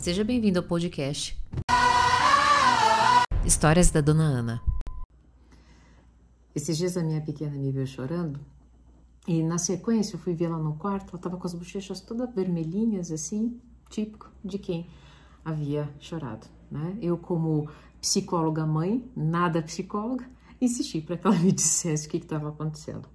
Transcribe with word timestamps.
Seja 0.00 0.24
bem-vindo 0.24 0.58
ao 0.58 0.64
podcast 0.64 1.38
Histórias 3.44 3.90
da 3.90 4.00
Dona 4.00 4.22
Ana. 4.22 4.62
Esses 6.54 6.78
dias 6.78 6.96
a 6.96 7.02
minha 7.02 7.20
pequena 7.20 7.54
me 7.54 7.70
viu 7.70 7.86
chorando 7.86 8.40
e 9.28 9.42
na 9.42 9.58
sequência 9.58 10.14
eu 10.16 10.18
fui 10.18 10.32
ver 10.32 10.46
ela 10.46 10.56
no 10.56 10.74
quarto, 10.76 11.10
ela 11.10 11.22
tava 11.22 11.36
com 11.36 11.46
as 11.46 11.52
bochechas 11.52 12.00
todas 12.00 12.34
vermelhinhas 12.34 13.12
assim, 13.12 13.60
típico 13.90 14.30
de 14.42 14.58
quem 14.58 14.88
havia 15.44 15.94
chorado, 16.00 16.46
né? 16.70 16.96
Eu 17.02 17.18
como 17.18 17.68
psicóloga 18.00 18.64
mãe, 18.64 19.06
nada 19.14 19.60
psicóloga, 19.60 20.26
insisti 20.58 21.02
para 21.02 21.18
que 21.18 21.26
ela 21.26 21.36
me 21.36 21.52
dissesse 21.52 22.06
o 22.06 22.10
que 22.10 22.16
estava 22.16 22.48
acontecendo. 22.48 23.06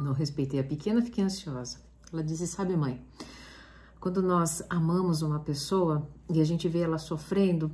Não 0.00 0.12
respeitei 0.12 0.58
a 0.58 0.64
pequena, 0.64 1.00
fiquei 1.00 1.22
ansiosa. 1.22 1.78
Ela 2.12 2.22
disse: 2.22 2.48
Sabe, 2.48 2.76
mãe, 2.76 3.00
quando 4.04 4.20
nós 4.20 4.62
amamos 4.68 5.22
uma 5.22 5.40
pessoa 5.40 6.06
e 6.28 6.38
a 6.38 6.44
gente 6.44 6.68
vê 6.68 6.80
ela 6.80 6.98
sofrendo, 6.98 7.72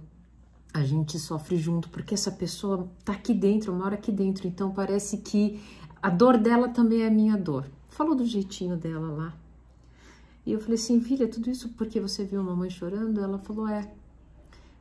a 0.72 0.84
gente 0.84 1.18
sofre 1.18 1.56
junto, 1.56 1.88
porque 1.88 2.14
essa 2.14 2.30
pessoa 2.30 2.88
tá 3.04 3.14
aqui 3.14 3.34
dentro, 3.34 3.74
mora 3.74 3.96
aqui 3.96 4.12
dentro, 4.12 4.46
então 4.46 4.70
parece 4.70 5.18
que 5.18 5.60
a 6.00 6.08
dor 6.08 6.38
dela 6.38 6.68
também 6.68 7.02
é 7.02 7.08
a 7.08 7.10
minha 7.10 7.36
dor. 7.36 7.68
Falou 7.88 8.14
do 8.14 8.24
jeitinho 8.24 8.76
dela 8.76 9.08
lá. 9.10 9.36
E 10.46 10.52
eu 10.52 10.60
falei 10.60 10.76
assim, 10.76 11.00
filha, 11.00 11.26
tudo 11.26 11.50
isso 11.50 11.70
porque 11.70 11.98
você 11.98 12.24
viu 12.24 12.38
a 12.38 12.44
mamãe 12.44 12.70
chorando? 12.70 13.20
Ela 13.20 13.40
falou, 13.40 13.66
é, 13.66 13.92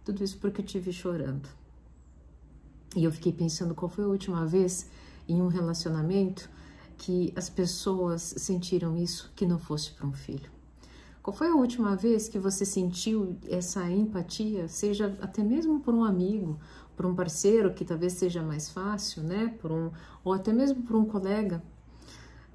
tudo 0.05 0.23
isso 0.23 0.37
porque 0.37 0.61
eu 0.61 0.65
te 0.65 0.77
vi 0.77 0.93
chorando. 0.93 1.49
E 2.95 3.03
eu 3.03 3.11
fiquei 3.11 3.33
pensando 3.33 3.73
qual 3.73 3.89
foi 3.89 4.03
a 4.03 4.07
última 4.07 4.45
vez 4.45 4.87
em 5.27 5.41
um 5.41 5.47
relacionamento 5.47 6.47
que 6.95 7.33
as 7.35 7.49
pessoas 7.49 8.35
sentiram 8.37 8.95
isso 8.95 9.31
que 9.35 9.47
não 9.47 9.57
fosse 9.57 9.93
para 9.93 10.05
um 10.05 10.13
filho. 10.13 10.58
Qual 11.29 11.37
foi 11.37 11.49
a 11.49 11.53
última 11.53 11.95
vez 11.95 12.27
que 12.27 12.39
você 12.39 12.65
sentiu 12.65 13.37
essa 13.47 13.87
empatia, 13.87 14.67
seja 14.67 15.15
até 15.21 15.43
mesmo 15.43 15.79
por 15.79 15.93
um 15.93 16.03
amigo, 16.03 16.59
por 16.97 17.05
um 17.05 17.13
parceiro 17.13 17.71
que 17.71 17.85
talvez 17.85 18.13
seja 18.13 18.41
mais 18.41 18.71
fácil, 18.71 19.21
né? 19.21 19.55
Por 19.61 19.71
um, 19.71 19.91
ou 20.23 20.33
até 20.33 20.51
mesmo 20.51 20.81
por 20.81 20.95
um 20.95 21.05
colega. 21.05 21.61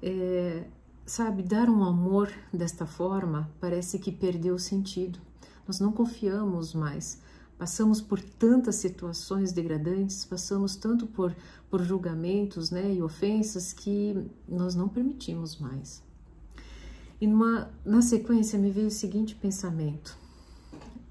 É, 0.03 0.65
sabe, 1.05 1.41
dar 1.41 1.69
um 1.69 1.85
amor 1.85 2.29
desta 2.51 2.85
forma 2.85 3.49
parece 3.61 3.97
que 3.97 4.11
perdeu 4.11 4.55
o 4.55 4.59
sentido. 4.59 5.19
Nós 5.65 5.79
não 5.79 5.93
confiamos 5.93 6.73
mais. 6.73 7.21
Passamos 7.57 8.01
por 8.01 8.19
tantas 8.19 8.75
situações 8.75 9.53
degradantes, 9.53 10.25
passamos 10.25 10.75
tanto 10.75 11.07
por, 11.07 11.33
por 11.69 11.81
julgamentos 11.81 12.71
né, 12.71 12.93
e 12.93 13.01
ofensas 13.01 13.71
que 13.71 14.29
nós 14.45 14.75
não 14.75 14.89
permitimos 14.89 15.57
mais. 15.59 16.04
E 17.19 17.27
numa, 17.27 17.71
na 17.85 18.01
sequência 18.01 18.59
me 18.59 18.71
veio 18.71 18.87
o 18.87 18.91
seguinte 18.91 19.35
pensamento: 19.35 20.17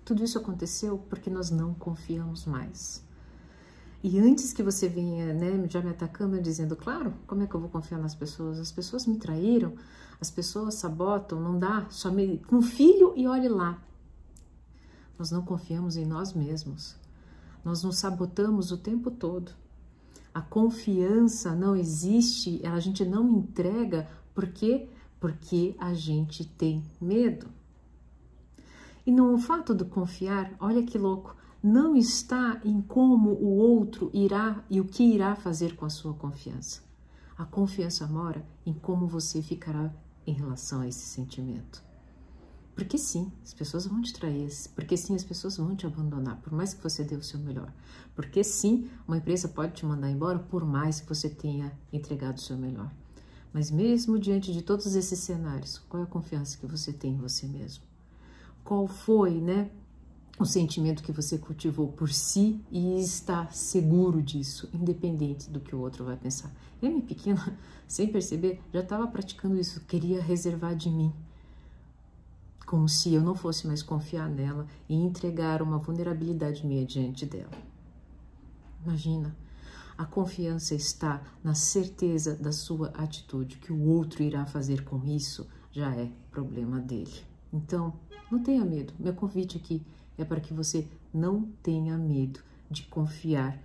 tudo 0.05 0.23
isso 0.23 0.39
aconteceu 0.39 0.99
porque 1.09 1.31
nós 1.31 1.51
não 1.51 1.75
confiamos 1.75 2.45
mais. 2.45 3.03
E 4.03 4.19
antes 4.19 4.53
que 4.53 4.63
você 4.63 4.87
venha, 4.87 5.33
né, 5.33 5.67
já 5.67 5.81
me 5.81 5.89
atacando, 5.89 6.39
dizendo, 6.39 6.77
claro, 6.77 7.15
como 7.27 7.43
é 7.43 7.47
que 7.47 7.55
eu 7.55 7.61
vou 7.61 7.71
confiar 7.71 7.99
nas 7.99 8.15
pessoas? 8.15 8.59
As 8.59 8.71
pessoas 8.71 9.07
me 9.07 9.17
traíram, 9.17 9.73
as 10.21 10.31
pessoas 10.31 10.75
sabotam, 10.75 11.41
não 11.41 11.59
dá, 11.59 11.87
só 11.89 12.11
me 12.11 12.37
com 12.41 12.61
filho 12.61 13.15
e 13.17 13.27
olhe 13.27 13.49
lá. 13.49 13.83
Nós 15.19 15.31
não 15.31 15.43
confiamos 15.43 15.97
em 15.97 16.05
nós 16.05 16.35
mesmos. 16.35 16.97
Nós 17.65 17.83
nos 17.83 17.97
sabotamos 17.97 18.71
o 18.71 18.77
tempo 18.77 19.11
todo. 19.11 19.53
A 20.35 20.43
confiança 20.43 21.55
não 21.55 21.75
existe, 21.75 22.61
a 22.67 22.79
gente 22.81 23.07
não 23.07 23.39
entrega 23.39 24.07
porque 24.35 24.87
porque 25.25 25.75
a 25.79 25.95
gente 25.95 26.45
tem 26.45 26.85
medo. 27.01 27.49
E 29.07 29.11
não 29.11 29.33
o 29.33 29.39
fato 29.39 29.75
de 29.75 29.83
confiar, 29.83 30.55
olha 30.61 30.83
que 30.83 30.99
louco, 30.99 31.35
não 31.63 31.97
está 31.97 32.61
em 32.63 32.83
como 32.83 33.31
o 33.31 33.57
outro 33.57 34.11
irá 34.13 34.63
e 34.69 34.83
o 34.83 34.85
que 34.85 35.03
irá 35.03 35.35
fazer 35.35 35.77
com 35.77 35.87
a 35.87 35.89
sua 35.89 36.13
confiança. 36.13 36.83
A 37.39 37.47
confiança 37.47 38.07
mora 38.07 38.47
em 38.67 38.75
como 38.75 39.07
você 39.07 39.41
ficará 39.41 39.91
em 40.27 40.35
relação 40.35 40.83
a 40.83 40.89
esse 40.89 41.07
sentimento. 41.07 41.83
Porque 42.75 42.99
sim, 42.99 43.33
as 43.43 43.55
pessoas 43.55 43.87
vão 43.87 44.03
te 44.03 44.13
trair, 44.13 44.51
porque 44.75 44.95
sim, 44.95 45.15
as 45.15 45.25
pessoas 45.25 45.57
vão 45.57 45.75
te 45.75 45.87
abandonar, 45.87 46.37
por 46.43 46.53
mais 46.53 46.75
que 46.75 46.83
você 46.83 47.03
dê 47.03 47.17
o 47.17 47.23
seu 47.23 47.41
melhor. 47.41 47.73
Porque 48.15 48.45
sim, 48.45 48.91
uma 49.09 49.17
empresa 49.17 49.49
pode 49.49 49.73
te 49.73 49.87
mandar 49.87 50.11
embora 50.11 50.39
por 50.39 50.67
mais 50.67 51.01
que 51.01 51.09
você 51.09 51.31
tenha 51.31 51.73
entregado 51.91 52.37
o 52.37 52.43
seu 52.43 52.59
melhor. 52.59 52.93
Mas 53.55 53.71
mesmo 53.71 54.19
diante 54.19 54.53
de 54.53 54.63
todos 54.63 54.97
esses 54.97 55.21
cenários, 55.21 55.79
qual 55.89 56.03
é 56.03 56.05
a 56.05 56.09
confiança 56.09 56.59
que 56.59 56.67
você 56.67 56.93
tem 56.93 57.13
em 57.13 57.19
você 57.19 57.47
mesmo? 57.47 57.85
Qual 58.65 58.89
foi, 58.89 59.41
né, 59.41 59.71
o 60.41 60.45
sentimento 60.45 61.05
que 61.05 61.13
você 61.13 61.39
cultivou 61.39 61.87
por 61.87 62.11
si 62.11 62.61
e 62.69 62.99
está 62.99 63.49
seguro 63.53 64.21
disso, 64.21 64.69
independente 64.75 65.49
do 65.49 65.61
que 65.61 65.73
o 65.73 65.79
outro 65.79 66.05
vai 66.05 66.17
pensar? 66.17 66.53
Eu, 66.83 66.91
minha 66.91 67.03
pequena, 67.03 67.57
sem 67.87 68.09
perceber, 68.09 68.61
já 68.73 68.81
estava 68.81 69.07
praticando 69.07 69.57
isso, 69.57 69.83
queria 69.83 70.21
reservar 70.21 70.75
de 70.75 70.91
mim, 70.91 71.13
como 72.67 72.89
se 72.89 73.15
eu 73.15 73.23
não 73.23 73.37
fosse 73.37 73.69
mais 73.69 73.85
confiar 73.85 74.29
nela 74.29 74.67
e 74.89 74.97
entregar 74.97 75.63
uma 75.63 75.79
vulnerabilidade 75.79 76.67
minha 76.67 76.85
diante 76.85 77.25
dela. 77.25 77.53
Imagina, 78.85 79.37
a 79.97 80.05
confiança 80.05 80.75
está 80.75 81.23
na 81.43 81.55
certeza 81.55 82.35
da 82.35 82.53
sua 82.53 82.89
atitude, 82.89 83.59
que 83.59 83.73
o 83.73 83.83
outro 83.89 84.23
irá 84.23 84.45
fazer 84.47 84.85
com 84.85 85.05
isso 85.05 85.47
já 85.71 85.95
é 85.95 86.11
problema 86.31 86.81
dele. 86.81 87.15
Então, 87.53 87.95
não 88.31 88.43
tenha 88.43 88.65
medo. 88.65 88.93
Meu 88.99 89.15
convite 89.15 89.57
aqui 89.57 89.83
é 90.19 90.25
para 90.25 90.41
que 90.41 90.53
você 90.53 90.87
não 91.13 91.43
tenha 91.63 91.97
medo 91.97 92.41
de 92.71 92.83
confiar 92.85 93.61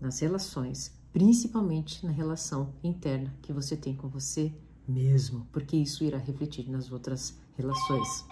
nas 0.00 0.20
relações, 0.20 0.92
principalmente 1.12 2.04
na 2.04 2.12
relação 2.12 2.72
interna 2.82 3.34
que 3.42 3.52
você 3.52 3.76
tem 3.76 3.94
com 3.94 4.08
você 4.08 4.52
mesmo, 4.86 5.46
porque 5.52 5.76
isso 5.76 6.04
irá 6.04 6.18
refletir 6.18 6.68
nas 6.68 6.90
outras 6.90 7.38
relações. 7.56 8.24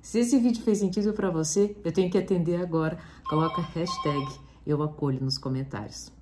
Se 0.00 0.20
esse 0.20 0.38
vídeo 0.38 0.62
fez 0.62 0.78
sentido 0.78 1.12
para 1.12 1.30
você, 1.30 1.76
eu 1.84 1.92
tenho 1.92 2.10
que 2.10 2.16
atender 2.16 2.60
agora. 2.60 2.98
Coloca 3.28 3.60
hashtag 3.60 4.26
eu 4.68 4.82
acolho 4.82 5.22
nos 5.22 5.38
comentários. 5.38 6.17